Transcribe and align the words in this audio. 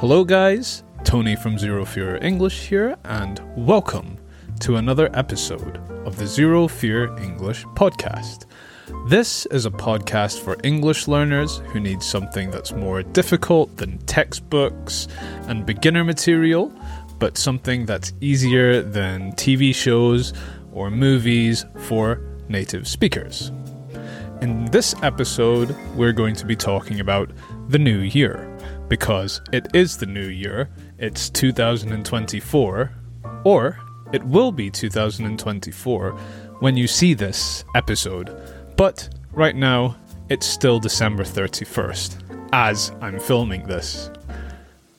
Hello, 0.00 0.24
guys. 0.24 0.82
Tony 1.04 1.36
from 1.36 1.58
Zero 1.58 1.84
Fear 1.84 2.16
English 2.22 2.68
here, 2.68 2.96
and 3.04 3.38
welcome 3.54 4.16
to 4.60 4.76
another 4.76 5.10
episode 5.12 5.76
of 6.06 6.16
the 6.16 6.26
Zero 6.26 6.68
Fear 6.68 7.14
English 7.18 7.66
podcast. 7.76 8.46
This 9.10 9.44
is 9.50 9.66
a 9.66 9.70
podcast 9.70 10.40
for 10.40 10.56
English 10.64 11.06
learners 11.06 11.58
who 11.66 11.80
need 11.80 12.02
something 12.02 12.50
that's 12.50 12.72
more 12.72 13.02
difficult 13.02 13.76
than 13.76 13.98
textbooks 14.06 15.06
and 15.48 15.66
beginner 15.66 16.02
material, 16.02 16.72
but 17.18 17.36
something 17.36 17.84
that's 17.84 18.14
easier 18.22 18.80
than 18.80 19.32
TV 19.32 19.74
shows 19.74 20.32
or 20.72 20.90
movies 20.90 21.66
for 21.76 22.22
native 22.48 22.88
speakers. 22.88 23.52
In 24.40 24.64
this 24.70 24.94
episode, 25.02 25.76
we're 25.94 26.12
going 26.12 26.36
to 26.36 26.46
be 26.46 26.56
talking 26.56 27.00
about 27.00 27.30
the 27.68 27.78
new 27.78 27.98
year 27.98 28.49
because 28.90 29.40
it 29.52 29.68
is 29.72 29.96
the 29.96 30.04
new 30.04 30.26
year, 30.26 30.68
it's 30.98 31.30
2024, 31.30 32.92
or 33.44 33.78
it 34.12 34.22
will 34.24 34.50
be 34.50 34.68
2024 34.68 36.10
when 36.58 36.76
you 36.76 36.88
see 36.88 37.14
this 37.14 37.64
episode. 37.76 38.36
But 38.76 39.08
right 39.32 39.54
now, 39.54 39.94
it's 40.28 40.44
still 40.44 40.80
December 40.80 41.22
31st 41.22 42.48
as 42.52 42.90
I'm 43.00 43.20
filming 43.20 43.66
this. 43.68 44.10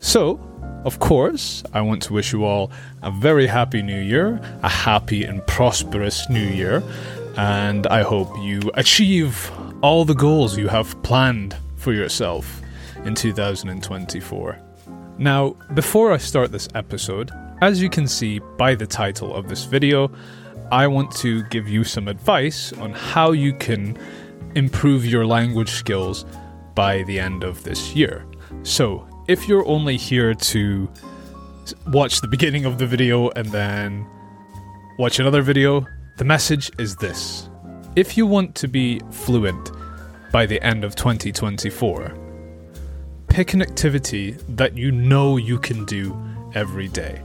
So, 0.00 0.38
of 0.84 0.98
course, 0.98 1.64
I 1.72 1.80
want 1.80 2.02
to 2.02 2.12
wish 2.12 2.32
you 2.32 2.44
all 2.44 2.70
a 3.02 3.10
very 3.10 3.46
happy 3.46 3.80
new 3.80 4.00
year, 4.00 4.38
a 4.62 4.68
happy 4.68 5.24
and 5.24 5.44
prosperous 5.46 6.28
new 6.28 6.46
year, 6.46 6.82
and 7.38 7.86
I 7.86 8.02
hope 8.02 8.36
you 8.38 8.60
achieve 8.74 9.50
all 9.80 10.04
the 10.04 10.14
goals 10.14 10.58
you 10.58 10.68
have 10.68 11.02
planned 11.02 11.56
for 11.76 11.94
yourself 11.94 12.60
in 13.08 13.14
2024. 13.14 14.60
Now, 15.18 15.56
before 15.74 16.12
I 16.12 16.18
start 16.18 16.52
this 16.52 16.68
episode, 16.74 17.32
as 17.60 17.82
you 17.82 17.90
can 17.90 18.06
see 18.06 18.38
by 18.56 18.76
the 18.76 18.86
title 18.86 19.34
of 19.34 19.48
this 19.48 19.64
video, 19.64 20.12
I 20.70 20.86
want 20.86 21.10
to 21.16 21.42
give 21.44 21.66
you 21.66 21.82
some 21.82 22.06
advice 22.06 22.72
on 22.74 22.92
how 22.92 23.32
you 23.32 23.54
can 23.54 23.98
improve 24.54 25.04
your 25.06 25.26
language 25.26 25.70
skills 25.70 26.24
by 26.74 27.02
the 27.04 27.18
end 27.18 27.42
of 27.42 27.64
this 27.64 27.96
year. 27.96 28.26
So, 28.62 29.08
if 29.26 29.48
you're 29.48 29.66
only 29.66 29.96
here 29.96 30.34
to 30.34 30.88
watch 31.88 32.20
the 32.20 32.28
beginning 32.28 32.66
of 32.66 32.78
the 32.78 32.86
video 32.86 33.30
and 33.30 33.46
then 33.46 34.06
watch 34.98 35.18
another 35.18 35.42
video, 35.42 35.86
the 36.18 36.24
message 36.24 36.70
is 36.78 36.94
this. 36.96 37.48
If 37.96 38.16
you 38.18 38.26
want 38.26 38.54
to 38.56 38.68
be 38.68 39.00
fluent 39.10 39.70
by 40.30 40.44
the 40.44 40.62
end 40.62 40.84
of 40.84 40.94
2024, 40.94 42.27
pick 43.38 43.54
an 43.54 43.62
activity 43.62 44.32
that 44.48 44.76
you 44.76 44.90
know 44.90 45.36
you 45.36 45.60
can 45.60 45.84
do 45.84 46.12
every 46.56 46.88
day. 46.88 47.22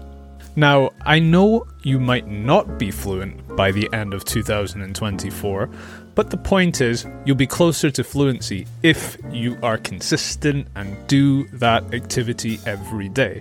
Now, 0.55 0.91
I 1.07 1.17
know 1.17 1.65
you 1.81 1.99
might 1.99 2.27
not 2.27 2.77
be 2.77 2.91
fluent 2.91 3.55
by 3.55 3.71
the 3.71 3.91
end 3.93 4.13
of 4.13 4.23
2024, 4.23 5.69
but 6.13 6.29
the 6.29 6.37
point 6.37 6.81
is, 6.81 7.07
you'll 7.25 7.35
be 7.35 7.47
closer 7.47 7.89
to 7.89 8.03
fluency 8.03 8.67
if 8.83 9.17
you 9.31 9.57
are 9.63 9.79
consistent 9.79 10.67
and 10.75 10.95
do 11.07 11.47
that 11.47 11.95
activity 11.95 12.59
every 12.67 13.09
day. 13.09 13.39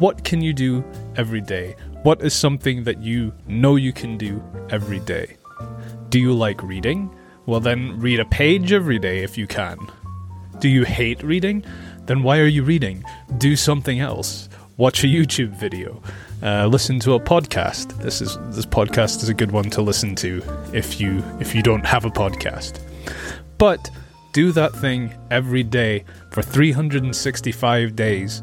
What 0.00 0.24
can 0.24 0.40
you 0.40 0.52
do 0.52 0.84
every 1.14 1.40
day? 1.40 1.76
What 2.02 2.20
is 2.20 2.34
something 2.34 2.82
that 2.82 3.00
you 3.00 3.32
know 3.46 3.76
you 3.76 3.92
can 3.92 4.18
do 4.18 4.42
every 4.70 4.98
day? 4.98 5.36
Do 6.08 6.18
you 6.18 6.32
like 6.32 6.64
reading? 6.64 7.16
Well, 7.46 7.60
then 7.60 8.00
read 8.00 8.18
a 8.18 8.24
page 8.24 8.72
every 8.72 8.98
day 8.98 9.22
if 9.22 9.38
you 9.38 9.46
can. 9.46 9.78
Do 10.58 10.70
you 10.70 10.84
hate 10.84 11.22
reading? 11.22 11.64
Then 12.06 12.22
why 12.22 12.38
are 12.38 12.46
you 12.46 12.62
reading? 12.62 13.04
Do 13.36 13.56
something 13.56 14.00
else. 14.00 14.48
Watch 14.78 15.04
a 15.04 15.06
YouTube 15.06 15.50
video. 15.50 16.02
Uh, 16.42 16.66
listen 16.66 16.98
to 17.00 17.12
a 17.12 17.20
podcast. 17.20 17.98
This 18.00 18.22
is 18.22 18.38
this 18.50 18.64
podcast 18.64 19.22
is 19.22 19.28
a 19.28 19.34
good 19.34 19.50
one 19.50 19.68
to 19.70 19.82
listen 19.82 20.14
to 20.16 20.42
if 20.72 20.98
you 20.98 21.22
if 21.40 21.54
you 21.54 21.62
don't 21.62 21.84
have 21.84 22.06
a 22.06 22.10
podcast. 22.10 22.80
But 23.58 23.90
do 24.32 24.50
that 24.52 24.74
thing 24.74 25.14
every 25.30 25.62
day 25.62 26.04
for 26.30 26.42
365 26.42 27.94
days. 27.94 28.42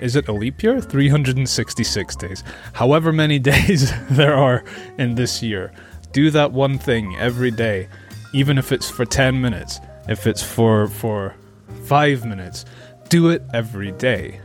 Is 0.00 0.14
it 0.14 0.28
a 0.28 0.32
leap 0.32 0.62
year? 0.62 0.80
366 0.80 2.16
days. 2.16 2.44
However 2.74 3.12
many 3.12 3.38
days 3.52 3.92
there 4.10 4.34
are 4.34 4.64
in 4.98 5.16
this 5.16 5.42
year. 5.42 5.72
Do 6.12 6.30
that 6.30 6.52
one 6.52 6.78
thing 6.78 7.16
every 7.16 7.50
day, 7.50 7.88
even 8.34 8.58
if 8.58 8.70
it's 8.70 8.90
for 8.90 9.04
10 9.04 9.40
minutes, 9.40 9.80
if 10.08 10.26
it's 10.26 10.42
for 10.42 10.86
for 10.88 11.34
5 11.84 12.24
minutes. 12.24 12.64
Do 13.08 13.30
it 13.30 13.42
every 13.52 13.92
day. 13.92 14.40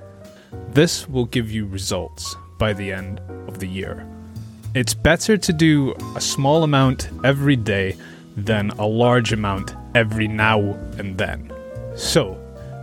This 0.70 1.08
will 1.08 1.26
give 1.26 1.52
you 1.52 1.66
results 1.66 2.36
by 2.58 2.74
the 2.74 2.92
end 2.92 3.20
of 3.48 3.60
the 3.60 3.68
year. 3.68 4.06
It's 4.74 4.94
better 4.94 5.38
to 5.38 5.54
do 5.54 5.96
a 6.16 6.22
small 6.22 6.64
amount 6.64 7.10
every 7.24 7.56
day 7.56 7.96
than 8.36 8.70
a 8.72 8.86
large 8.86 9.34
amount 9.34 9.74
every 9.96 10.28
now 10.28 10.60
and 10.98 11.18
then. 11.18 11.52
So, 11.96 12.38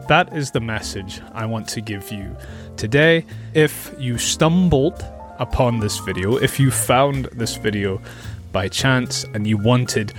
that 0.09 0.37
is 0.37 0.51
the 0.51 0.61
message 0.61 1.21
I 1.33 1.47
want 1.47 1.69
to 1.69 1.81
give 1.81 2.11
you 2.11 2.37
today. 2.77 3.25
If 3.55 3.95
you 3.99 4.19
stumbled 4.19 5.03
upon 5.39 5.81
this 5.81 5.99
video, 5.99 6.37
if 6.37 6.61
you 6.61 6.71
found 6.71 7.27
this 7.27 7.57
video 7.57 8.01
by 8.53 8.69
chance 8.69 9.25
and 9.35 9.47
you 9.47 9.57
wanted 9.57 10.13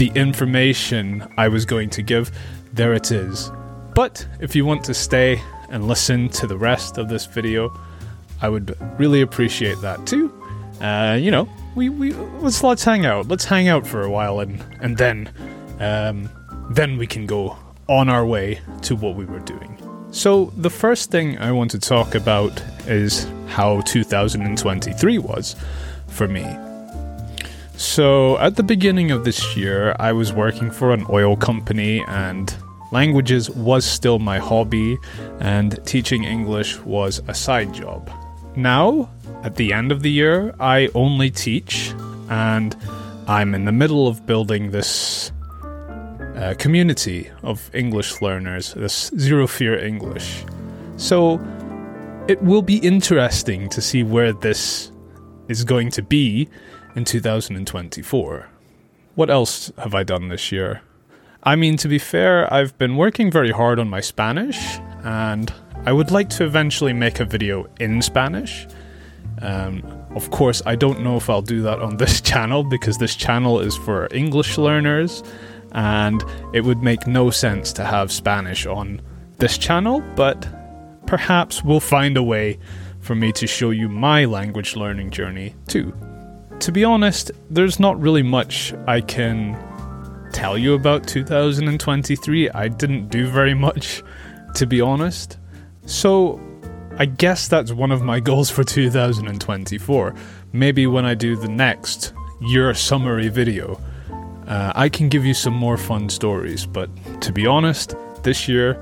the 0.00 0.10
information 0.14 1.30
I 1.36 1.48
was 1.48 1.66
going 1.66 1.90
to 1.90 2.00
give, 2.00 2.32
there 2.72 2.94
it 2.94 3.12
is. 3.12 3.50
But 3.94 4.26
if 4.40 4.56
you 4.56 4.64
want 4.64 4.82
to 4.84 4.94
stay 4.94 5.42
and 5.68 5.86
listen 5.86 6.30
to 6.30 6.46
the 6.46 6.56
rest 6.56 6.96
of 6.96 7.10
this 7.10 7.26
video, 7.26 7.78
I 8.40 8.48
would 8.48 8.74
really 8.98 9.20
appreciate 9.20 9.78
that 9.82 10.06
too. 10.06 10.32
Uh, 10.80 11.18
you 11.20 11.30
know, 11.30 11.46
we, 11.74 11.90
we 11.90 12.14
let's 12.14 12.62
let's 12.62 12.82
hang 12.82 13.04
out. 13.04 13.28
Let's 13.28 13.44
hang 13.44 13.68
out 13.68 13.86
for 13.86 14.00
a 14.00 14.10
while 14.10 14.40
and 14.40 14.64
and 14.80 14.96
then 14.96 15.30
um, 15.80 16.30
then 16.70 16.96
we 16.96 17.06
can 17.06 17.26
go 17.26 17.58
on 17.86 18.08
our 18.08 18.24
way 18.24 18.58
to 18.80 18.96
what 18.96 19.16
we 19.16 19.26
were 19.26 19.40
doing. 19.40 19.76
So 20.12 20.46
the 20.56 20.70
first 20.70 21.10
thing 21.10 21.36
I 21.36 21.52
want 21.52 21.72
to 21.72 21.78
talk 21.78 22.14
about 22.14 22.58
is 22.86 23.26
how 23.48 23.82
2023 23.82 25.18
was 25.18 25.56
for 26.06 26.26
me. 26.26 26.46
So 27.80 28.38
at 28.38 28.56
the 28.56 28.62
beginning 28.62 29.10
of 29.10 29.24
this 29.24 29.56
year, 29.56 29.96
I 29.98 30.12
was 30.12 30.34
working 30.34 30.70
for 30.70 30.92
an 30.92 31.06
oil 31.08 31.34
company 31.34 32.04
and 32.06 32.54
Languages 32.92 33.48
was 33.50 33.84
still 33.84 34.18
my 34.18 34.38
hobby, 34.38 34.98
and 35.38 35.78
teaching 35.86 36.24
English 36.24 36.78
was 36.80 37.22
a 37.28 37.34
side 37.34 37.72
job. 37.72 38.10
Now, 38.56 39.08
at 39.44 39.54
the 39.54 39.72
end 39.72 39.92
of 39.92 40.02
the 40.02 40.10
year, 40.10 40.54
I 40.58 40.88
only 40.94 41.30
teach, 41.30 41.94
and 42.28 42.76
I'm 43.28 43.54
in 43.54 43.64
the 43.64 43.72
middle 43.72 44.08
of 44.08 44.26
building 44.26 44.72
this 44.72 45.30
uh, 46.34 46.54
community 46.58 47.30
of 47.44 47.70
English 47.72 48.20
learners, 48.20 48.74
this 48.74 49.12
Zero 49.16 49.46
Fear 49.46 49.78
English. 49.78 50.44
So, 50.96 51.40
it 52.26 52.42
will 52.42 52.62
be 52.62 52.78
interesting 52.78 53.68
to 53.68 53.80
see 53.80 54.02
where 54.02 54.32
this 54.32 54.90
is 55.46 55.62
going 55.62 55.90
to 55.92 56.02
be 56.02 56.48
in 56.94 57.04
2024. 57.04 58.48
What 59.14 59.30
else 59.30 59.72
have 59.78 59.94
I 59.94 60.02
done 60.02 60.28
this 60.28 60.50
year? 60.52 60.82
I 61.42 61.56
mean, 61.56 61.76
to 61.78 61.88
be 61.88 61.98
fair, 61.98 62.52
I've 62.52 62.76
been 62.78 62.96
working 62.96 63.30
very 63.30 63.50
hard 63.50 63.78
on 63.78 63.88
my 63.88 64.00
Spanish, 64.00 64.78
and 65.02 65.52
I 65.86 65.92
would 65.92 66.10
like 66.10 66.28
to 66.30 66.44
eventually 66.44 66.92
make 66.92 67.20
a 67.20 67.24
video 67.24 67.66
in 67.80 68.02
Spanish. 68.02 68.66
Um, 69.40 69.82
of 70.14 70.30
course, 70.30 70.60
I 70.66 70.76
don't 70.76 71.00
know 71.00 71.16
if 71.16 71.30
I'll 71.30 71.40
do 71.40 71.62
that 71.62 71.80
on 71.80 71.96
this 71.98 72.20
channel 72.20 72.62
because 72.62 72.98
this 72.98 73.16
channel 73.16 73.60
is 73.60 73.76
for 73.76 74.08
English 74.12 74.58
learners, 74.58 75.22
and 75.72 76.22
it 76.52 76.62
would 76.62 76.82
make 76.82 77.06
no 77.06 77.30
sense 77.30 77.72
to 77.74 77.84
have 77.84 78.12
Spanish 78.12 78.66
on 78.66 79.00
this 79.38 79.56
channel, 79.56 80.02
but 80.16 80.46
perhaps 81.06 81.64
we'll 81.64 81.80
find 81.80 82.16
a 82.16 82.22
way 82.22 82.58
for 83.00 83.14
me 83.14 83.32
to 83.32 83.46
show 83.46 83.70
you 83.70 83.88
my 83.88 84.26
language 84.26 84.76
learning 84.76 85.10
journey 85.10 85.54
too. 85.66 85.94
To 86.60 86.72
be 86.72 86.84
honest, 86.84 87.30
there's 87.48 87.80
not 87.80 87.98
really 87.98 88.22
much 88.22 88.74
I 88.86 89.00
can 89.00 89.56
tell 90.30 90.58
you 90.58 90.74
about 90.74 91.08
2023. 91.08 92.50
I 92.50 92.68
didn't 92.68 93.08
do 93.08 93.26
very 93.26 93.54
much, 93.54 94.02
to 94.56 94.66
be 94.66 94.78
honest. 94.82 95.38
So, 95.86 96.38
I 96.98 97.06
guess 97.06 97.48
that's 97.48 97.72
one 97.72 97.90
of 97.90 98.02
my 98.02 98.20
goals 98.30 98.50
for 98.50 98.62
2024. 98.62 100.14
Maybe 100.52 100.86
when 100.86 101.06
I 101.06 101.14
do 101.14 101.34
the 101.34 101.48
next 101.48 102.12
year 102.42 102.74
summary 102.74 103.28
video, 103.28 103.80
uh, 104.46 104.72
I 104.74 104.90
can 104.90 105.08
give 105.08 105.24
you 105.24 105.32
some 105.32 105.54
more 105.54 105.78
fun 105.78 106.10
stories. 106.10 106.66
But 106.66 106.90
to 107.22 107.32
be 107.32 107.46
honest, 107.46 107.94
this 108.22 108.48
year, 108.48 108.78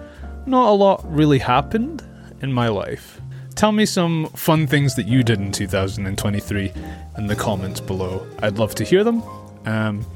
not 0.46 0.68
a 0.68 0.72
lot 0.72 1.04
really 1.08 1.38
happened 1.38 2.04
in 2.42 2.52
my 2.52 2.66
life. 2.66 3.20
Tell 3.58 3.72
me 3.72 3.86
some 3.86 4.26
fun 4.36 4.68
things 4.68 4.94
that 4.94 5.08
you 5.08 5.24
did 5.24 5.40
in 5.40 5.50
2023 5.50 6.72
in 7.18 7.26
the 7.26 7.34
comments 7.34 7.80
below. 7.80 8.24
I'd 8.38 8.56
love 8.56 8.76
to 8.76 8.84
hear 8.84 9.02
them. 9.02 9.20
Um, 9.66 10.06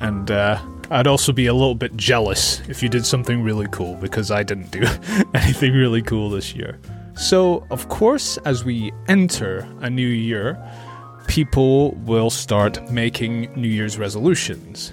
and 0.00 0.30
uh, 0.30 0.58
I'd 0.90 1.06
also 1.06 1.30
be 1.30 1.44
a 1.44 1.52
little 1.52 1.74
bit 1.74 1.94
jealous 1.98 2.66
if 2.66 2.82
you 2.82 2.88
did 2.88 3.04
something 3.04 3.42
really 3.42 3.66
cool 3.70 3.96
because 3.96 4.30
I 4.30 4.44
didn't 4.44 4.70
do 4.70 4.80
anything 5.34 5.74
really 5.74 6.00
cool 6.00 6.30
this 6.30 6.54
year. 6.54 6.80
So, 7.16 7.66
of 7.70 7.90
course, 7.90 8.38
as 8.46 8.64
we 8.64 8.92
enter 9.08 9.68
a 9.80 9.90
new 9.90 10.08
year, 10.08 10.58
people 11.26 11.90
will 12.06 12.30
start 12.30 12.90
making 12.90 13.52
New 13.60 13.68
Year's 13.68 13.98
resolutions. 13.98 14.90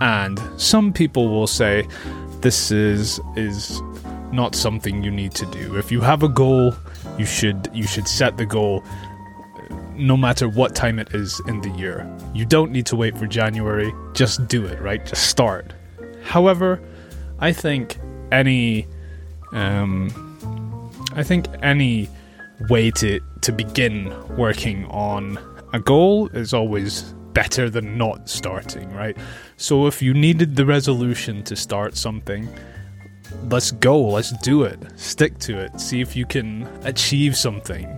And 0.00 0.40
some 0.56 0.92
people 0.92 1.28
will 1.28 1.46
say 1.46 1.86
this 2.40 2.72
is 2.72 3.20
is 3.36 3.80
not 4.32 4.54
something 4.54 5.02
you 5.02 5.10
need 5.10 5.32
to 5.32 5.46
do. 5.46 5.76
If 5.76 5.90
you 5.90 6.00
have 6.00 6.22
a 6.22 6.28
goal, 6.28 6.74
you 7.18 7.26
should 7.26 7.70
you 7.72 7.86
should 7.86 8.08
set 8.08 8.36
the 8.36 8.46
goal 8.46 8.84
no 9.94 10.16
matter 10.16 10.48
what 10.48 10.74
time 10.74 10.98
it 10.98 11.14
is 11.14 11.40
in 11.46 11.60
the 11.60 11.70
year. 11.70 12.08
You 12.32 12.44
don't 12.44 12.70
need 12.70 12.86
to 12.86 12.96
wait 12.96 13.18
for 13.18 13.26
January, 13.26 13.92
just 14.14 14.46
do 14.46 14.64
it, 14.64 14.80
right? 14.80 15.04
Just 15.04 15.28
start. 15.28 15.72
However, 16.22 16.80
I 17.40 17.52
think 17.52 17.98
any 18.30 18.86
um, 19.52 20.90
I 21.14 21.22
think 21.22 21.46
any 21.62 22.08
way 22.68 22.90
to 22.92 23.20
to 23.42 23.52
begin 23.52 24.12
working 24.36 24.84
on 24.86 25.38
a 25.72 25.80
goal 25.80 26.28
is 26.28 26.54
always 26.54 27.14
better 27.32 27.70
than 27.70 27.96
not 27.96 28.28
starting, 28.28 28.90
right? 28.94 29.16
So 29.56 29.86
if 29.86 30.02
you 30.02 30.14
needed 30.14 30.56
the 30.56 30.66
resolution 30.66 31.42
to 31.44 31.56
start 31.56 31.96
something, 31.96 32.48
let's 33.50 33.70
go, 33.70 34.00
let's 34.00 34.32
do 34.38 34.62
it. 34.62 34.78
Stick 34.96 35.38
to 35.40 35.58
it. 35.58 35.80
See 35.80 36.00
if 36.00 36.16
you 36.16 36.26
can 36.26 36.68
achieve 36.84 37.36
something. 37.36 37.88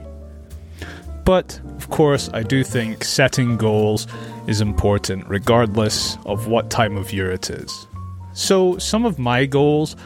But 1.24 1.60
of 1.76 1.90
course, 1.90 2.30
I 2.32 2.42
do 2.42 2.64
think 2.64 3.04
setting 3.04 3.56
goals 3.56 4.06
is 4.46 4.60
important 4.60 5.28
regardless 5.28 6.18
of 6.26 6.48
what 6.48 6.70
time 6.70 6.96
of 6.96 7.12
year 7.12 7.30
it 7.30 7.50
is. 7.50 7.86
So, 8.32 8.78
some 8.78 9.04
of 9.04 9.18
my 9.18 9.46
goals, 9.46 9.96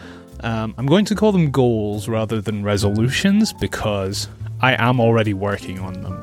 um, 0.41 0.75
I'm 0.76 0.87
going 0.87 1.05
to 1.06 1.15
call 1.15 1.32
them 1.32 1.50
goals 1.50 2.09
rather 2.09 2.41
than 2.41 2.65
resolutions 2.65 3.53
because 3.53 4.29
I 4.61 4.75
am 4.82 4.99
already 5.00 5.35
working 5.35 5.79
on 5.79 6.03
them. 6.03 6.23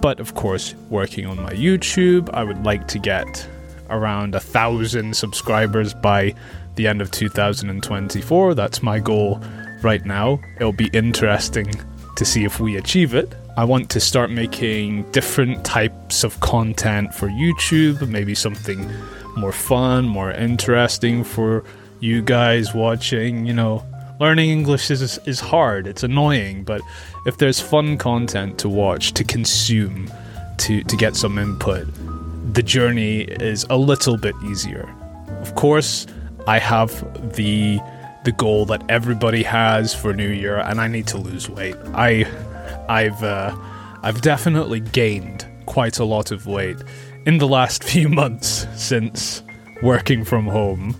But 0.00 0.20
of 0.20 0.34
course, 0.34 0.74
working 0.88 1.26
on 1.26 1.40
my 1.42 1.52
YouTube, 1.52 2.30
I 2.32 2.42
would 2.42 2.64
like 2.64 2.88
to 2.88 2.98
get 2.98 3.48
around 3.90 4.34
a 4.34 4.40
thousand 4.40 5.16
subscribers 5.16 5.94
by 5.94 6.34
the 6.76 6.86
end 6.86 7.02
of 7.02 7.10
2024. 7.10 8.54
That's 8.54 8.82
my 8.82 8.98
goal 8.98 9.42
right 9.82 10.04
now. 10.04 10.40
It'll 10.56 10.72
be 10.72 10.90
interesting 10.92 11.72
to 12.16 12.24
see 12.24 12.44
if 12.44 12.60
we 12.60 12.76
achieve 12.76 13.14
it. 13.14 13.34
I 13.56 13.64
want 13.64 13.90
to 13.90 14.00
start 14.00 14.30
making 14.30 15.10
different 15.10 15.64
types 15.64 16.24
of 16.24 16.38
content 16.40 17.14
for 17.14 17.28
YouTube, 17.28 18.08
maybe 18.08 18.34
something 18.34 18.90
more 19.36 19.52
fun, 19.52 20.06
more 20.06 20.30
interesting 20.30 21.24
for 21.24 21.64
you 22.00 22.22
guys 22.22 22.74
watching, 22.74 23.44
you 23.46 23.52
know, 23.52 23.84
learning 24.20 24.50
English 24.50 24.90
is 24.90 25.18
is 25.26 25.40
hard. 25.40 25.86
It's 25.86 26.02
annoying, 26.02 26.64
but 26.64 26.80
if 27.26 27.38
there's 27.38 27.60
fun 27.60 27.96
content 27.96 28.58
to 28.60 28.68
watch, 28.68 29.12
to 29.14 29.24
consume, 29.24 30.10
to 30.58 30.82
to 30.84 30.96
get 30.96 31.16
some 31.16 31.38
input, 31.38 31.88
the 32.52 32.62
journey 32.62 33.20
is 33.20 33.64
a 33.70 33.76
little 33.76 34.16
bit 34.16 34.34
easier. 34.44 34.88
Of 35.40 35.54
course, 35.54 36.06
I 36.46 36.58
have 36.58 36.90
the 37.34 37.80
the 38.24 38.32
goal 38.32 38.66
that 38.66 38.82
everybody 38.90 39.42
has 39.42 39.94
for 39.94 40.12
New 40.12 40.28
Year, 40.28 40.58
and 40.58 40.80
I 40.80 40.88
need 40.88 41.06
to 41.08 41.18
lose 41.18 41.48
weight. 41.48 41.76
I 41.94 42.26
I've 42.88 43.22
uh, 43.22 43.54
I've 44.02 44.20
definitely 44.20 44.80
gained 44.80 45.46
quite 45.66 45.98
a 45.98 46.04
lot 46.04 46.30
of 46.30 46.46
weight 46.46 46.76
in 47.26 47.38
the 47.38 47.48
last 47.48 47.84
few 47.92 48.08
months 48.08 48.66
since 48.76 49.42
working 49.82 50.24
from 50.24 50.46
home 50.46 50.94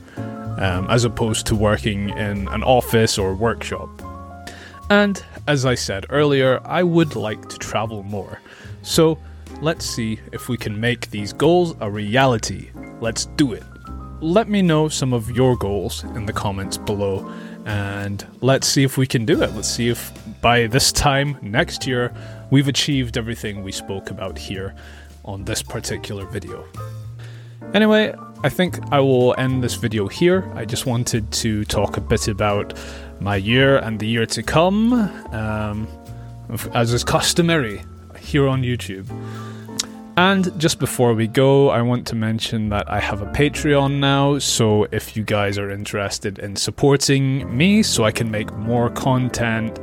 um, 0.60 0.86
as 0.88 1.04
opposed 1.04 1.46
to 1.46 1.54
working 1.54 2.10
in 2.10 2.48
an 2.48 2.62
office 2.62 3.18
or 3.18 3.34
workshop. 3.34 3.88
And 4.90 5.22
as 5.46 5.64
I 5.64 5.74
said 5.74 6.06
earlier, 6.10 6.60
I 6.64 6.82
would 6.82 7.16
like 7.16 7.48
to 7.48 7.58
travel 7.58 8.02
more. 8.02 8.40
So 8.82 9.18
let's 9.60 9.84
see 9.84 10.18
if 10.32 10.48
we 10.48 10.56
can 10.56 10.78
make 10.78 11.10
these 11.10 11.32
goals 11.32 11.74
a 11.80 11.90
reality. 11.90 12.70
Let's 13.00 13.26
do 13.26 13.52
it. 13.52 13.62
Let 14.20 14.48
me 14.48 14.62
know 14.62 14.88
some 14.88 15.12
of 15.12 15.30
your 15.30 15.56
goals 15.56 16.04
in 16.04 16.26
the 16.26 16.32
comments 16.32 16.78
below 16.78 17.30
and 17.66 18.26
let's 18.40 18.66
see 18.66 18.84
if 18.84 18.96
we 18.96 19.06
can 19.06 19.26
do 19.26 19.42
it. 19.42 19.52
Let's 19.54 19.68
see 19.68 19.88
if 19.88 20.12
by 20.40 20.66
this 20.66 20.92
time 20.92 21.36
next 21.42 21.86
year 21.86 22.12
we've 22.50 22.68
achieved 22.68 23.18
everything 23.18 23.62
we 23.62 23.72
spoke 23.72 24.10
about 24.10 24.38
here 24.38 24.74
on 25.24 25.44
this 25.44 25.62
particular 25.62 26.24
video. 26.26 26.66
Anyway, 27.74 28.14
I 28.42 28.48
think 28.48 28.78
I 28.90 29.00
will 29.00 29.34
end 29.36 29.62
this 29.62 29.74
video 29.74 30.08
here. 30.08 30.50
I 30.54 30.64
just 30.64 30.86
wanted 30.86 31.30
to 31.32 31.64
talk 31.66 31.98
a 31.98 32.00
bit 32.00 32.28
about 32.28 32.78
my 33.20 33.36
year 33.36 33.76
and 33.76 34.00
the 34.00 34.06
year 34.06 34.24
to 34.26 34.42
come, 34.42 34.94
um, 35.34 35.86
as 36.72 36.94
is 36.94 37.04
customary 37.04 37.82
here 38.20 38.46
on 38.46 38.62
YouTube. 38.62 39.08
And 40.16 40.58
just 40.60 40.78
before 40.78 41.14
we 41.14 41.26
go, 41.26 41.70
I 41.70 41.80
want 41.82 42.06
to 42.08 42.14
mention 42.14 42.68
that 42.68 42.90
I 42.90 43.00
have 43.00 43.22
a 43.22 43.26
Patreon 43.26 44.00
now, 44.00 44.38
so 44.38 44.86
if 44.92 45.16
you 45.16 45.22
guys 45.22 45.56
are 45.56 45.70
interested 45.70 46.38
in 46.38 46.56
supporting 46.56 47.56
me 47.56 47.82
so 47.82 48.04
I 48.04 48.10
can 48.10 48.30
make 48.30 48.52
more 48.52 48.90
content 48.90 49.78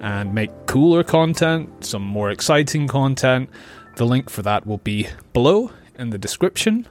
and 0.00 0.34
make 0.34 0.50
cooler 0.66 1.02
content, 1.02 1.84
some 1.84 2.02
more 2.02 2.30
exciting 2.30 2.86
content, 2.86 3.48
the 3.96 4.04
link 4.04 4.28
for 4.28 4.42
that 4.42 4.66
will 4.66 4.78
be 4.78 5.08
below 5.32 5.70
in 5.98 6.10
the 6.10 6.18
description. 6.18 6.86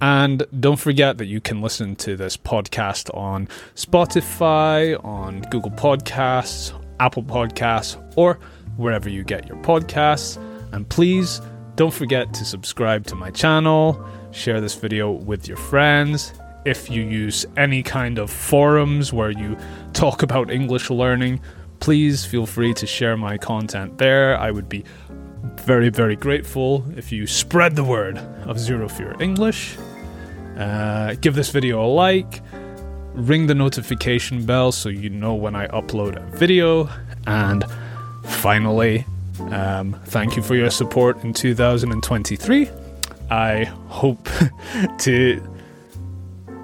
And 0.00 0.44
don't 0.60 0.78
forget 0.78 1.18
that 1.18 1.26
you 1.26 1.40
can 1.40 1.60
listen 1.60 1.96
to 1.96 2.16
this 2.16 2.36
podcast 2.36 3.12
on 3.16 3.48
Spotify, 3.74 5.02
on 5.04 5.40
Google 5.50 5.72
Podcasts, 5.72 6.72
Apple 7.00 7.24
Podcasts, 7.24 7.96
or 8.16 8.38
wherever 8.78 9.10
you 9.10 9.22
get 9.24 9.46
your 9.46 9.58
podcasts. 9.58 10.38
And 10.72 10.88
please 10.88 11.42
don't 11.76 11.92
forget 11.92 12.32
to 12.34 12.44
subscribe 12.44 13.06
to 13.06 13.14
my 13.14 13.30
channel, 13.30 14.02
share 14.30 14.60
this 14.60 14.74
video 14.74 15.10
with 15.10 15.46
your 15.46 15.58
friends. 15.58 16.32
If 16.64 16.90
you 16.90 17.02
use 17.02 17.46
any 17.56 17.82
kind 17.82 18.18
of 18.18 18.30
forums 18.30 19.12
where 19.12 19.30
you 19.30 19.56
talk 19.92 20.22
about 20.22 20.50
English 20.50 20.90
learning, 20.90 21.40
please 21.80 22.24
feel 22.24 22.46
free 22.46 22.74
to 22.74 22.86
share 22.86 23.16
my 23.16 23.38
content 23.38 23.98
there. 23.98 24.36
I 24.38 24.50
would 24.50 24.68
be 24.68 24.84
very, 25.60 25.88
very 25.88 26.16
grateful 26.16 26.84
if 26.96 27.12
you 27.12 27.26
spread 27.26 27.76
the 27.76 27.84
word 27.84 28.18
of 28.46 28.58
Zero 28.58 28.88
Fear 28.88 29.14
English. 29.20 29.76
Uh, 30.56 31.14
give 31.20 31.34
this 31.34 31.50
video 31.50 31.84
a 31.84 31.86
like, 31.86 32.42
ring 33.14 33.46
the 33.46 33.54
notification 33.54 34.44
bell 34.44 34.72
so 34.72 34.88
you 34.88 35.10
know 35.10 35.34
when 35.34 35.54
I 35.54 35.68
upload 35.68 36.16
a 36.16 36.36
video, 36.36 36.88
and 37.26 37.64
finally, 38.38 39.04
um, 39.50 39.94
thank 40.06 40.36
you 40.36 40.42
for 40.42 40.54
your 40.54 40.70
support 40.70 41.22
in 41.24 41.32
2023. 41.32 42.70
I 43.30 43.64
hope 43.64 44.28
to. 44.98 45.42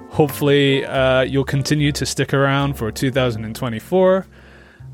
Hopefully, 0.09 0.85
uh, 0.85 1.21
you'll 1.21 1.43
continue 1.43 1.91
to 1.91 2.05
stick 2.05 2.33
around 2.33 2.75
for 2.75 2.89
2024. 2.89 4.25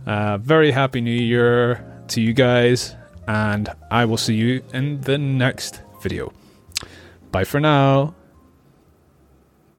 Uh, 0.07 0.37
very 0.39 0.71
happy 0.71 0.99
new 0.99 1.11
year 1.11 1.85
to 2.07 2.19
you 2.19 2.33
guys, 2.33 2.95
and 3.27 3.69
I 3.91 4.05
will 4.05 4.17
see 4.17 4.33
you 4.33 4.63
in 4.73 5.01
the 5.01 5.19
next 5.19 5.81
video. 6.01 6.33
Bye 7.31 7.43
for 7.43 7.59
now. 7.59 8.15